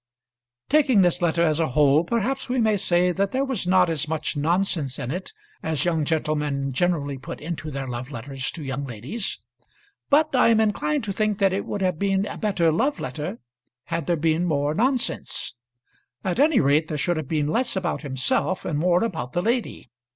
Taking 0.67 1.03
this 1.03 1.21
letter 1.21 1.43
as 1.43 1.59
a 1.59 1.67
whole 1.77 2.03
perhaps 2.03 2.49
we 2.49 2.59
may 2.59 2.75
say 2.75 3.11
that 3.11 3.31
there 3.31 3.45
was 3.45 3.67
not 3.67 3.87
as 3.87 4.07
much 4.07 4.35
nonsense 4.35 4.97
in 4.97 5.11
it 5.11 5.31
as 5.61 5.85
young 5.85 6.05
gentlemen 6.05 6.73
generally 6.73 7.19
put 7.19 7.39
into 7.39 7.69
their 7.69 7.87
love 7.87 8.09
letters 8.09 8.49
to 8.53 8.63
young 8.63 8.83
ladies; 8.87 9.41
but 10.09 10.35
I 10.35 10.47
am 10.47 10.59
inclined 10.59 11.03
to 11.03 11.13
think 11.13 11.37
that 11.37 11.53
it 11.53 11.67
would 11.67 11.83
have 11.83 11.99
been 11.99 12.25
a 12.25 12.39
better 12.39 12.71
love 12.71 12.99
letter 12.99 13.37
had 13.83 14.07
there 14.07 14.17
been 14.17 14.43
more 14.45 14.73
nonsense. 14.73 15.53
At 16.23 16.39
any 16.39 16.59
rate 16.59 16.87
there 16.87 16.97
should 16.97 17.17
have 17.17 17.27
been 17.27 17.45
less 17.49 17.75
about 17.75 18.01
himself, 18.01 18.65
and 18.65 18.79
more 18.79 19.03
about 19.03 19.33
the 19.33 19.43
lady. 19.43 19.91